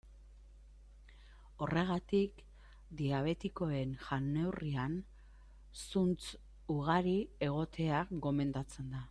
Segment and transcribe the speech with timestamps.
[1.65, 2.41] Horregatik,
[3.01, 4.97] diabetikoen jan-neurrian
[5.83, 6.19] zuntz
[6.79, 7.15] ugari
[7.51, 8.99] egotea gomendatzen da.